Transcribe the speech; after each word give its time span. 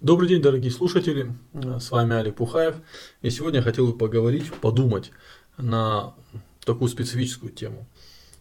Добрый 0.00 0.30
день, 0.30 0.40
дорогие 0.40 0.70
слушатели. 0.70 1.34
С 1.52 1.90
вами 1.90 2.16
Олег 2.16 2.36
Пухаев. 2.36 2.76
И 3.20 3.28
сегодня 3.28 3.58
я 3.58 3.62
хотел 3.62 3.86
бы 3.86 3.98
поговорить, 3.98 4.50
подумать 4.50 5.10
на 5.58 6.14
такую 6.64 6.88
специфическую 6.88 7.52
тему. 7.52 7.86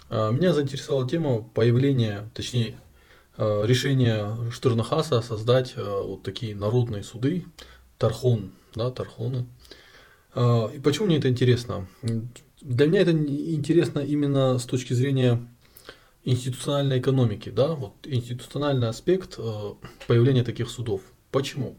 А, 0.10 0.32
меня 0.32 0.54
заинтересовала 0.54 1.06
тема 1.06 1.42
появления, 1.42 2.32
точнее, 2.34 2.80
а, 3.36 3.66
решения 3.66 4.38
Штырнахаса 4.52 5.22
создать 5.22 5.74
а, 5.76 6.02
вот 6.02 6.24
такие 6.24 6.56
народные 6.56 7.04
суды, 7.04 7.44
Тархон, 7.98 8.54
да, 8.74 8.90
Тархоны. 8.90 9.46
И 10.38 10.80
почему 10.82 11.08
мне 11.08 11.18
это 11.18 11.28
интересно? 11.28 11.90
Для 12.62 12.88
меня 12.88 13.02
это 13.02 13.12
интересно 13.12 14.00
именно 14.00 14.60
с 14.60 14.64
точки 14.64 14.94
зрения 14.94 15.46
институциональной 16.24 17.00
экономики, 17.00 17.50
да, 17.50 17.76
вот 17.76 17.96
институциональный 18.06 18.88
аспект 18.88 19.38
появления 20.08 20.46
таких 20.46 20.70
судов. 20.70 21.02
Почему? 21.32 21.76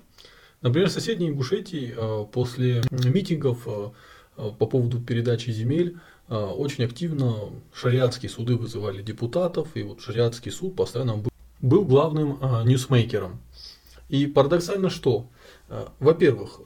Например, 0.62 0.88
в 0.88 0.92
соседней 0.92 1.28
Ингушетии 1.28 1.94
э, 1.96 2.26
после 2.30 2.82
митингов 2.90 3.66
э, 3.66 3.90
э, 4.36 4.50
по 4.58 4.66
поводу 4.66 5.00
передачи 5.00 5.50
земель 5.50 5.98
очень 6.28 6.84
активно 6.84 7.50
шариатские 7.74 8.30
суды 8.30 8.54
вызывали 8.54 9.02
депутатов, 9.02 9.70
и 9.74 9.82
вот 9.82 10.00
шариатский 10.00 10.52
суд 10.52 10.76
постоянно 10.76 11.24
был 11.60 11.84
главным 11.84 12.38
ньюсмейкером. 12.64 13.40
И 14.08 14.26
парадоксально 14.26 14.90
что? 14.90 15.26
Во-первых, 15.98 16.60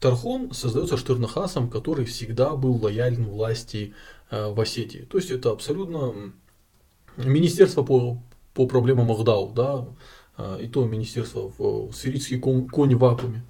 Тархон 0.00 0.54
создается 0.54 0.96
Штырнахасом, 0.96 1.68
который 1.68 2.06
всегда 2.06 2.56
был 2.56 2.82
лоялен 2.82 3.26
власти 3.26 3.92
в 4.30 4.58
Осетии. 4.58 5.00
То 5.00 5.18
есть 5.18 5.30
это 5.30 5.50
абсолютно 5.50 6.32
министерство 7.18 7.82
по, 7.82 8.16
по 8.54 8.66
проблемам 8.66 9.12
Ахдау, 9.12 9.52
да, 9.52 9.86
и 10.60 10.66
то 10.66 10.84
министерство 10.84 11.52
в 11.58 11.92
сирийский 11.92 12.38
конь 12.38 12.94
в 12.94 12.98
вакууме. 12.98 13.44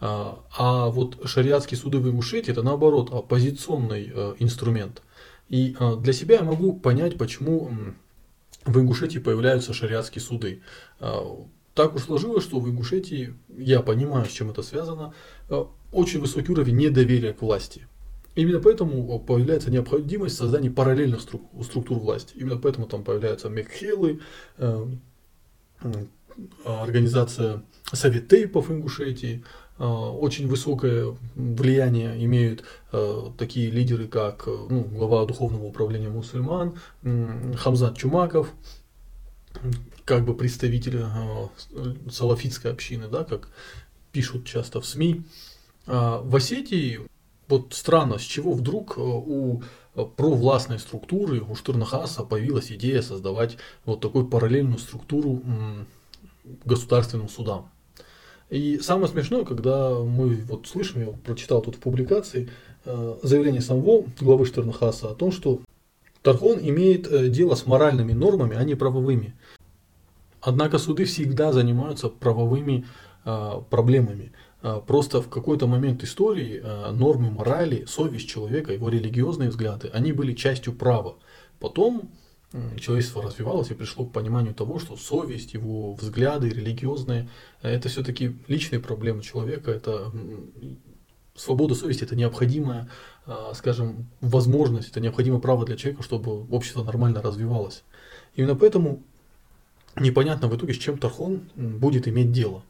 А, 0.00 0.44
а 0.56 0.88
вот 0.88 1.18
шариатские 1.24 1.78
суды 1.78 1.98
в 1.98 2.08
Ингушетии 2.08 2.52
это 2.52 2.62
наоборот 2.62 3.12
оппозиционный 3.12 4.10
э, 4.14 4.34
инструмент. 4.38 5.02
И 5.48 5.76
а, 5.78 5.96
для 5.96 6.12
себя 6.12 6.36
я 6.36 6.42
могу 6.42 6.72
понять, 6.72 7.18
почему 7.18 7.70
в 8.64 8.78
Ингушетии 8.78 9.18
появляются 9.18 9.72
шариатские 9.72 10.22
суды. 10.22 10.62
Так 11.74 11.94
уж 11.94 12.02
сложилось, 12.02 12.44
что 12.44 12.60
в 12.60 12.68
Ингушетии, 12.68 13.34
я 13.56 13.80
понимаю, 13.80 14.26
с 14.26 14.32
чем 14.32 14.50
это 14.50 14.62
связано, 14.62 15.14
очень 15.92 16.20
высокий 16.20 16.52
уровень 16.52 16.76
недоверия 16.76 17.32
к 17.32 17.40
власти. 17.40 17.86
Именно 18.34 18.60
поэтому 18.60 19.18
появляется 19.20 19.70
необходимость 19.70 20.36
создания 20.36 20.70
параллельных 20.70 21.20
структур 21.20 21.98
власти. 21.98 22.34
Именно 22.36 22.58
поэтому 22.58 22.86
там 22.86 23.04
появляются 23.04 23.48
мекхелы, 23.48 24.20
э, 24.58 24.86
организация 26.64 27.62
Совет 27.92 28.28
Тейпов 28.28 28.70
Ингушетии, 28.70 29.44
а, 29.78 30.10
очень 30.10 30.48
высокое 30.48 31.16
влияние 31.34 32.24
имеют 32.24 32.64
а, 32.92 33.32
такие 33.38 33.70
лидеры, 33.70 34.08
как 34.08 34.46
ну, 34.46 34.82
глава 34.82 35.24
духовного 35.24 35.64
управления 35.64 36.08
мусульман, 36.08 36.74
Хамзат 37.56 37.96
Чумаков, 37.96 38.50
как 40.04 40.24
бы 40.24 40.34
представитель 40.34 41.00
а, 41.02 41.48
салафитской 42.10 42.72
общины, 42.72 43.08
да, 43.08 43.24
как 43.24 43.48
пишут 44.12 44.46
часто 44.46 44.80
в 44.80 44.86
СМИ. 44.86 45.22
В 45.86 46.36
Осетии 46.36 47.00
вот 47.48 47.72
странно, 47.72 48.18
с 48.18 48.22
чего 48.22 48.52
вдруг 48.52 48.98
у 48.98 49.62
провластной 50.04 50.78
структуры, 50.78 51.40
у 51.40 51.54
Штурнахаса 51.54 52.22
появилась 52.22 52.70
идея 52.72 53.02
создавать 53.02 53.56
вот 53.84 54.00
такую 54.00 54.26
параллельную 54.26 54.78
структуру 54.78 55.42
государственным 56.64 57.28
судам. 57.28 57.70
И 58.50 58.78
самое 58.78 59.08
смешное, 59.08 59.44
когда 59.44 59.90
мы 59.98 60.36
вот 60.48 60.66
слышим, 60.66 61.00
я 61.00 61.08
прочитал 61.08 61.60
тут 61.60 61.76
в 61.76 61.80
публикации, 61.80 62.48
э, 62.86 63.16
заявление 63.22 63.60
самого 63.60 64.06
главы 64.18 64.46
Штернхаса 64.46 65.10
о 65.10 65.14
том, 65.14 65.32
что 65.32 65.60
Тархон 66.22 66.58
имеет 66.60 67.06
э, 67.12 67.28
дело 67.28 67.54
с 67.54 67.66
моральными 67.66 68.12
нормами, 68.12 68.56
а 68.56 68.64
не 68.64 68.74
правовыми. 68.74 69.34
Однако 70.40 70.78
суды 70.78 71.04
всегда 71.04 71.52
занимаются 71.52 72.08
правовыми 72.08 72.86
э, 73.26 73.52
проблемами. 73.68 74.32
Просто 74.60 75.22
в 75.22 75.28
какой-то 75.28 75.66
момент 75.66 76.02
истории 76.02 76.62
нормы 76.92 77.30
морали, 77.30 77.84
совесть 77.86 78.28
человека, 78.28 78.72
его 78.72 78.88
религиозные 78.88 79.50
взгляды, 79.50 79.88
они 79.92 80.12
были 80.12 80.32
частью 80.34 80.72
права. 80.74 81.16
Потом 81.60 82.10
человечество 82.80 83.22
развивалось 83.22 83.70
и 83.70 83.74
пришло 83.74 84.06
к 84.06 84.12
пониманию 84.12 84.54
того, 84.54 84.78
что 84.78 84.96
совесть, 84.96 85.54
его 85.54 85.94
взгляды 85.94 86.48
религиозные, 86.48 87.28
э, 87.62 87.70
это 87.70 87.88
все-таки 87.88 88.36
личные 88.48 88.80
проблемы 88.80 89.22
человека, 89.22 89.70
это 89.70 90.10
свобода 91.34 91.74
совести, 91.74 92.04
это 92.04 92.16
необходимая, 92.16 92.88
а, 93.26 93.52
скажем, 93.54 94.08
возможность, 94.20 94.90
это 94.90 95.00
необходимое 95.00 95.40
право 95.40 95.64
для 95.64 95.76
человека, 95.76 96.02
чтобы 96.02 96.46
общество 96.50 96.82
нормально 96.82 97.22
развивалось. 97.22 97.84
Именно 98.34 98.56
поэтому 98.56 99.02
непонятно 99.94 100.48
в 100.48 100.56
итоге, 100.56 100.74
с 100.74 100.78
чем 100.78 100.98
Тархон 100.98 101.48
будет 101.54 102.08
иметь 102.08 102.32
дело. 102.32 102.62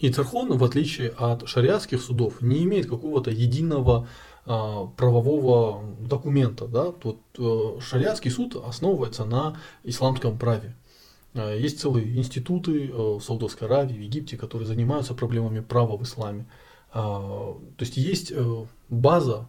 И 0.00 0.10
Тархон, 0.10 0.56
в 0.56 0.64
отличие 0.64 1.10
от 1.10 1.46
шариатских 1.46 2.02
судов, 2.02 2.40
не 2.40 2.64
имеет 2.64 2.88
какого-то 2.88 3.30
единого 3.30 4.08
а, 4.46 4.86
правового 4.96 5.84
документа. 6.00 6.66
Да? 6.66 6.90
Тут 6.90 7.18
э, 7.38 7.80
шариатский 7.80 8.30
суд 8.30 8.56
основывается 8.56 9.26
на 9.26 9.58
исламском 9.84 10.38
праве. 10.38 10.74
А, 11.34 11.54
есть 11.54 11.80
целые 11.80 12.16
институты 12.16 12.88
э, 12.88 12.92
в 12.92 13.20
Саудовской 13.20 13.68
Аравии, 13.68 13.92
в 13.92 14.00
Египте, 14.00 14.38
которые 14.38 14.66
занимаются 14.66 15.12
проблемами 15.12 15.60
права 15.60 15.98
в 15.98 16.02
исламе. 16.02 16.46
А, 16.92 17.54
то 17.76 17.84
есть 17.84 17.98
есть 17.98 18.32
э, 18.34 18.64
база 18.88 19.48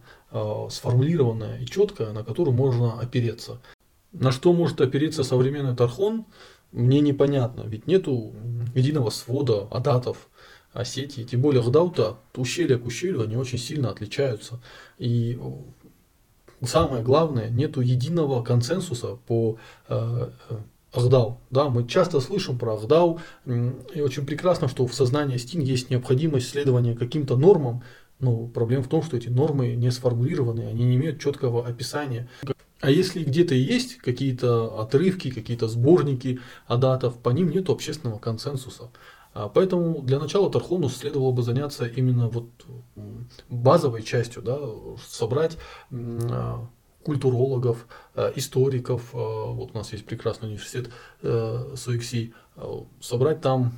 сформулированная 0.70 1.58
и 1.58 1.66
четкая, 1.66 2.12
на 2.12 2.24
которую 2.24 2.56
можно 2.56 2.98
опереться. 2.98 3.60
На 4.12 4.32
что 4.32 4.54
может 4.54 4.80
опереться 4.80 5.24
современный 5.24 5.76
Тархон, 5.76 6.24
мне 6.72 7.00
непонятно, 7.00 7.64
ведь 7.66 7.86
нету 7.86 8.32
единого 8.74 9.10
свода 9.10 9.66
адатов, 9.70 10.30
Осетии, 10.72 11.22
тем 11.22 11.40
более 11.40 11.62
Гдаута, 11.62 12.16
ущелье 12.34 12.78
к 12.78 12.86
ущелью, 12.86 13.22
они 13.22 13.36
очень 13.36 13.58
сильно 13.58 13.90
отличаются. 13.90 14.60
И 14.98 15.38
самое 16.64 17.02
главное, 17.02 17.50
нету 17.50 17.80
единого 17.80 18.42
консенсуса 18.42 19.18
по 19.26 19.58
э, 19.88 20.30
Ахдау. 20.92 21.40
Да, 21.50 21.68
мы 21.68 21.86
часто 21.86 22.20
слышим 22.20 22.58
про 22.58 22.74
Ахдау, 22.74 23.20
и 23.46 24.00
очень 24.00 24.26
прекрасно, 24.26 24.68
что 24.68 24.86
в 24.86 24.94
сознании 24.94 25.36
Стин 25.36 25.60
есть 25.60 25.90
необходимость 25.90 26.50
следования 26.50 26.94
каким-то 26.94 27.36
нормам, 27.36 27.82
но 28.18 28.46
проблема 28.46 28.84
в 28.84 28.88
том, 28.88 29.02
что 29.02 29.16
эти 29.16 29.28
нормы 29.28 29.74
не 29.74 29.90
сформулированы, 29.90 30.62
они 30.62 30.84
не 30.84 30.96
имеют 30.96 31.20
четкого 31.20 31.66
описания. 31.66 32.28
А 32.80 32.90
если 32.90 33.22
где-то 33.22 33.54
есть 33.54 33.98
какие-то 33.98 34.80
отрывки, 34.80 35.30
какие-то 35.30 35.68
сборники 35.68 36.40
адатов, 36.66 37.16
по 37.18 37.30
ним 37.30 37.50
нет 37.50 37.70
общественного 37.70 38.18
консенсуса. 38.18 38.90
А 39.34 39.48
поэтому 39.48 40.02
для 40.02 40.18
начала 40.18 40.50
Тархону 40.50 40.88
следовало 40.88 41.32
бы 41.32 41.42
заняться 41.42 41.86
именно 41.86 42.28
вот 42.28 42.48
базовой 43.48 44.02
частью, 44.02 44.42
да, 44.42 44.58
собрать 45.08 45.56
а, 45.90 46.66
культурологов, 47.02 47.86
а, 48.14 48.30
историков, 48.36 49.12
вот 49.12 49.70
у 49.72 49.74
нас 49.74 49.92
есть 49.92 50.04
прекрасный 50.04 50.48
университет 50.48 50.90
э, 51.22 51.74
СОИКСИ, 51.76 52.34
собрать 53.00 53.40
там 53.40 53.72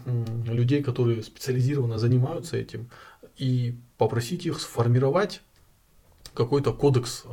людей, 0.47 0.83
которые 0.83 1.23
специализированно 1.23 1.99
занимаются 1.99 2.57
этим, 2.57 2.91
и 3.37 3.79
попросить 3.99 4.47
их 4.47 4.61
сформировать 4.61 5.43
какой-то 6.35 6.73
кодекс, 6.73 7.25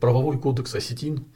правовой 0.00 0.38
кодекс 0.38 0.74
осетин, 0.74 1.26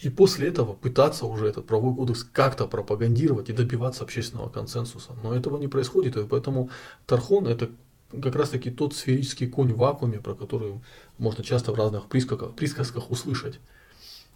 и 0.00 0.10
после 0.10 0.48
этого 0.48 0.72
пытаться 0.72 1.24
уже 1.26 1.46
этот 1.46 1.66
правовой 1.66 1.94
кодекс 1.94 2.24
как-то 2.24 2.66
пропагандировать 2.66 3.48
и 3.48 3.52
добиваться 3.52 4.02
общественного 4.02 4.48
консенсуса. 4.48 5.12
Но 5.22 5.34
этого 5.34 5.56
не 5.56 5.68
происходит, 5.68 6.16
и 6.16 6.26
поэтому 6.26 6.70
Тархон 7.06 7.46
это 7.46 7.70
как 8.20 8.34
раз 8.34 8.50
таки 8.50 8.70
тот 8.70 8.94
сферический 8.94 9.48
конь 9.48 9.72
в 9.72 9.78
вакууме, 9.78 10.18
про 10.18 10.34
который 10.34 10.80
можно 11.16 11.44
часто 11.44 11.72
в 11.72 11.76
разных 11.76 12.08
присказках, 12.08 12.54
присказках 12.54 13.10
услышать. 13.10 13.60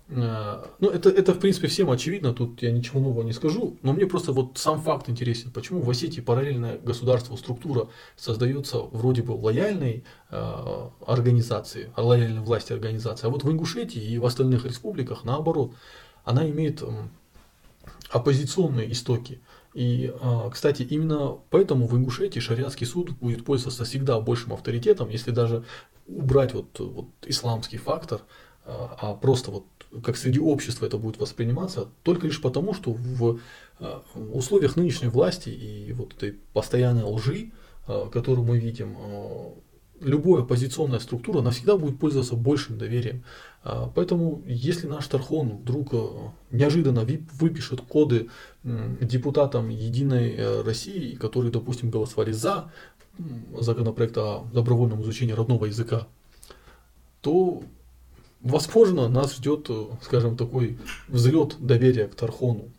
Э, 0.08 0.64
ну, 0.78 0.90
это, 0.90 1.10
это, 1.10 1.34
в 1.34 1.40
принципе, 1.40 1.66
всем 1.66 1.90
очевидно, 1.90 2.32
тут 2.32 2.62
я 2.62 2.70
ничего 2.70 3.00
нового 3.00 3.22
не 3.22 3.32
скажу, 3.32 3.76
но 3.82 3.92
мне 3.92 4.06
просто 4.06 4.32
вот 4.32 4.56
сам 4.56 4.80
факт 4.80 5.08
интересен, 5.08 5.50
почему 5.50 5.80
в 5.80 5.90
Осетии 5.90 6.20
параллельная 6.20 6.78
государство, 6.78 7.34
структура 7.36 7.88
создается 8.16 8.78
вроде 8.78 9.22
бы 9.22 9.32
лояльной 9.32 10.04
э, 10.30 10.88
организации, 11.06 11.90
лояльной 11.96 12.42
власти 12.42 12.72
организации, 12.72 13.26
а 13.26 13.30
вот 13.30 13.42
в 13.42 13.50
Ингушетии 13.50 14.02
и 14.02 14.18
в 14.18 14.26
остальных 14.26 14.64
республиках 14.64 15.24
наоборот, 15.24 15.72
она 16.24 16.48
имеет 16.48 16.82
э, 16.82 16.86
оппозиционные 18.10 18.92
истоки. 18.92 19.40
И, 19.74 20.14
э, 20.14 20.50
кстати, 20.52 20.82
именно 20.82 21.36
поэтому 21.50 21.88
в 21.88 21.96
Ингушетии 21.96 22.38
шариатский 22.38 22.86
суд 22.86 23.10
будет 23.10 23.44
пользоваться 23.44 23.84
всегда 23.84 24.20
большим 24.20 24.52
авторитетом, 24.52 25.08
если 25.10 25.32
даже 25.32 25.64
убрать 26.06 26.54
вот, 26.54 26.78
вот 26.78 27.08
исламский 27.26 27.78
фактор– 27.78 28.20
а 28.66 29.14
просто 29.14 29.50
вот 29.50 29.64
как 30.02 30.16
среди 30.16 30.40
общества 30.40 30.86
это 30.86 30.98
будет 30.98 31.18
восприниматься, 31.18 31.88
только 32.02 32.26
лишь 32.26 32.42
потому, 32.42 32.74
что 32.74 32.92
в 32.92 33.38
условиях 34.14 34.76
нынешней 34.76 35.08
власти 35.08 35.48
и 35.48 35.92
вот 35.92 36.14
этой 36.14 36.32
постоянной 36.52 37.04
лжи, 37.04 37.50
которую 38.10 38.44
мы 38.44 38.58
видим, 38.58 38.96
любая 40.00 40.42
оппозиционная 40.42 40.98
структура 40.98 41.40
навсегда 41.40 41.76
будет 41.76 41.98
пользоваться 41.98 42.34
большим 42.36 42.78
доверием. 42.78 43.24
А, 43.62 43.90
поэтому, 43.94 44.42
если 44.46 44.86
наш 44.86 45.06
Тархон 45.06 45.58
вдруг 45.58 45.92
неожиданно 46.50 47.06
выпишет 47.38 47.80
коды 47.80 48.28
депутатам 48.62 49.68
Единой 49.68 50.34
э, 50.36 50.62
России, 50.62 51.14
которые, 51.14 51.52
допустим, 51.52 51.90
голосовали 51.90 52.32
за 52.32 52.70
законопроект 53.58 54.16
о 54.18 54.46
добровольном 54.52 55.02
изучении 55.02 55.32
родного 55.32 55.66
языка, 55.66 56.06
то, 57.22 57.62
возможно, 58.46 59.08
нас 59.08 59.36
ждет, 59.36 59.66
э, 59.68 59.86
скажем, 60.02 60.36
такой 60.36 60.78
взлет 61.08 61.56
доверия 61.58 62.06
к 62.06 62.14
Тархону. 62.14 62.70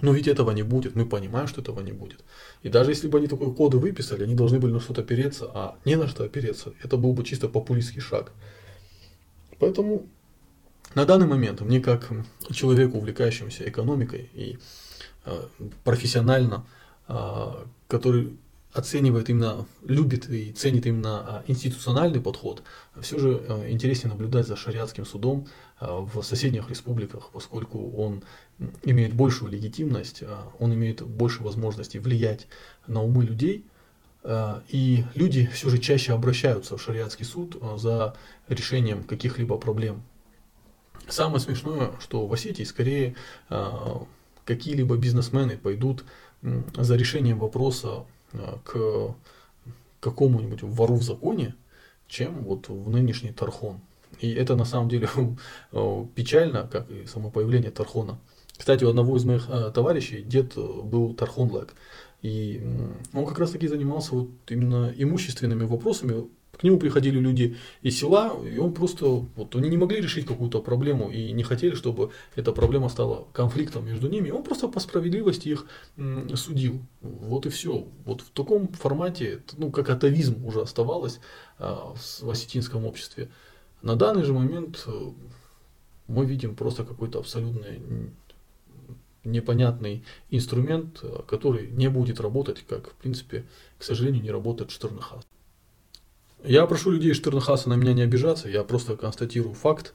Но 0.00 0.12
ведь 0.12 0.26
этого 0.26 0.52
не 0.52 0.62
будет, 0.62 0.94
мы 0.94 1.04
понимаем, 1.04 1.46
что 1.46 1.60
этого 1.60 1.80
не 1.80 1.92
будет. 1.92 2.20
И 2.62 2.68
даже 2.68 2.90
если 2.90 3.08
бы 3.08 3.18
они 3.18 3.26
такой 3.26 3.52
коды 3.54 3.76
выписали, 3.76 4.24
они 4.24 4.34
должны 4.34 4.58
были 4.58 4.72
на 4.72 4.80
что-то 4.80 5.02
опереться, 5.02 5.50
а 5.52 5.76
не 5.84 5.96
на 5.96 6.08
что 6.08 6.24
опереться. 6.24 6.72
Это 6.82 6.96
был 6.96 7.12
бы 7.12 7.24
чисто 7.24 7.48
популистский 7.48 8.00
шаг. 8.00 8.32
Поэтому 9.58 10.06
на 10.94 11.04
данный 11.04 11.26
момент 11.26 11.60
мне 11.60 11.80
как 11.80 12.10
человеку, 12.50 12.98
увлекающемуся 12.98 13.68
экономикой 13.68 14.30
и 14.32 14.58
э, 15.24 15.42
профессионально, 15.84 16.64
э, 17.08 17.64
который 17.86 18.36
оценивает 18.72 19.28
именно, 19.28 19.66
любит 19.84 20.28
и 20.30 20.52
ценит 20.52 20.86
именно 20.86 21.18
а, 21.20 21.44
институциональный 21.46 22.20
подход, 22.20 22.62
все 23.00 23.18
же 23.18 23.42
э, 23.46 23.70
интереснее 23.70 24.10
наблюдать 24.12 24.46
за 24.46 24.56
шариатским 24.56 25.04
судом 25.04 25.46
э, 25.80 25.86
в 25.86 26.22
соседних 26.22 26.70
республиках, 26.70 27.30
поскольку 27.32 27.90
он 27.92 28.22
имеет 28.82 29.12
большую 29.12 29.52
легитимность, 29.52 30.22
э, 30.22 30.36
он 30.58 30.72
имеет 30.72 31.02
больше 31.02 31.42
возможностей 31.42 31.98
влиять 31.98 32.46
на 32.86 33.02
умы 33.02 33.24
людей, 33.24 33.66
и 34.68 35.04
люди 35.16 35.46
все 35.52 35.68
же 35.68 35.78
чаще 35.78 36.12
обращаются 36.12 36.76
в 36.76 36.80
шариатский 36.80 37.24
суд 37.24 37.60
за 37.76 38.14
решением 38.46 39.02
каких-либо 39.02 39.58
проблем. 39.58 40.04
Самое 41.08 41.40
смешное, 41.40 41.90
что 41.98 42.28
в 42.28 42.32
Осетии 42.32 42.62
скорее 42.62 43.16
какие-либо 44.44 44.96
бизнесмены 44.96 45.58
пойдут 45.58 46.04
за 46.40 46.94
решением 46.94 47.40
вопроса 47.40 48.04
к 48.64 49.14
какому-нибудь 50.00 50.62
вору 50.62 50.96
в 50.96 51.02
законе, 51.02 51.54
чем 52.08 52.42
вот 52.44 52.68
в 52.68 52.90
нынешний 52.90 53.32
Тархон. 53.32 53.80
И 54.20 54.32
это 54.32 54.56
на 54.56 54.64
самом 54.64 54.88
деле 54.88 55.08
э, 55.72 56.06
печально, 56.14 56.68
как 56.70 56.90
и 56.90 57.06
само 57.06 57.30
появление 57.30 57.70
Тархона. 57.70 58.18
Кстати, 58.56 58.84
у 58.84 58.90
одного 58.90 59.16
из 59.16 59.24
моих 59.24 59.48
э, 59.48 59.70
товарищей 59.74 60.22
дед 60.22 60.54
был 60.56 61.14
Тархонлак. 61.14 61.74
И 62.20 62.62
он 63.12 63.26
как 63.26 63.38
раз 63.40 63.50
таки 63.50 63.66
занимался 63.66 64.14
вот 64.14 64.28
именно 64.48 64.92
имущественными 64.96 65.64
вопросами 65.64 66.28
к 66.58 66.62
нему 66.64 66.78
приходили 66.78 67.18
люди 67.18 67.56
из 67.80 67.98
села, 67.98 68.38
и 68.44 68.58
он 68.58 68.74
просто, 68.74 69.06
вот 69.06 69.56
они 69.56 69.70
не 69.70 69.78
могли 69.78 70.00
решить 70.00 70.26
какую-то 70.26 70.60
проблему 70.60 71.10
и 71.10 71.32
не 71.32 71.42
хотели, 71.42 71.74
чтобы 71.74 72.10
эта 72.36 72.52
проблема 72.52 72.88
стала 72.88 73.26
конфликтом 73.32 73.86
между 73.86 74.08
ними. 74.08 74.30
Он 74.30 74.42
просто 74.42 74.68
по 74.68 74.78
справедливости 74.78 75.48
их 75.48 75.66
судил. 76.36 76.80
Вот 77.00 77.46
и 77.46 77.48
все. 77.48 77.86
Вот 78.04 78.20
в 78.20 78.30
таком 78.30 78.68
формате, 78.68 79.42
ну, 79.56 79.70
как 79.70 79.88
атовизм 79.88 80.44
уже 80.44 80.60
оставалось 80.60 81.20
а, 81.58 81.94
в 82.20 82.30
осетинском 82.30 82.84
обществе. 82.84 83.30
На 83.80 83.96
данный 83.96 84.22
же 84.22 84.32
момент 84.32 84.84
э, 84.86 85.10
мы 86.06 86.24
видим 86.24 86.54
просто 86.54 86.84
какой-то 86.84 87.18
абсолютно 87.18 87.66
непонятный 89.24 90.04
инструмент, 90.30 91.00
э, 91.02 91.22
который 91.26 91.68
не 91.68 91.88
будет 91.88 92.20
работать, 92.20 92.64
как, 92.68 92.90
в 92.90 92.94
принципе, 92.94 93.44
к 93.78 93.82
сожалению, 93.82 94.22
не 94.22 94.30
работает 94.30 94.70
Штернхас. 94.70 95.26
Я 96.44 96.66
прошу 96.66 96.90
людей 96.90 97.14
Штернхаса 97.14 97.68
на 97.68 97.74
меня 97.74 97.92
не 97.92 98.02
обижаться, 98.02 98.48
я 98.48 98.64
просто 98.64 98.96
констатирую 98.96 99.54
факт. 99.54 99.94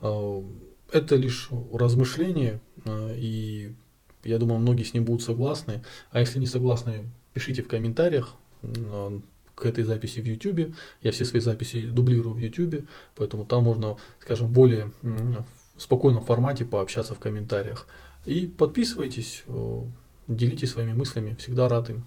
А, 0.00 0.44
это 0.92 1.16
лишь 1.16 1.48
размышление, 1.72 2.60
а, 2.84 3.12
и 3.14 3.72
я 4.22 4.38
думаю, 4.38 4.60
многие 4.60 4.84
с 4.84 4.94
ним 4.94 5.04
будут 5.04 5.22
согласны. 5.22 5.82
А 6.10 6.20
если 6.20 6.38
не 6.38 6.46
согласны, 6.46 7.10
пишите 7.34 7.62
в 7.62 7.68
комментариях 7.68 8.36
а, 8.62 9.20
к 9.56 9.66
этой 9.66 9.82
записи 9.82 10.20
в 10.20 10.24
YouTube. 10.24 10.72
Я 11.02 11.10
все 11.10 11.24
свои 11.24 11.40
записи 11.40 11.80
дублирую 11.80 12.34
в 12.34 12.38
YouTube, 12.38 12.86
поэтому 13.16 13.44
там 13.44 13.64
можно, 13.64 13.96
скажем, 14.20 14.46
в 14.46 14.52
более 14.52 14.92
спокойном 15.76 16.24
формате 16.24 16.64
пообщаться 16.64 17.14
в 17.14 17.18
комментариях. 17.18 17.88
И 18.24 18.46
подписывайтесь, 18.46 19.42
делитесь 20.28 20.70
своими 20.70 20.92
мыслями, 20.92 21.36
всегда 21.40 21.68
рад 21.68 21.90
им. 21.90 22.04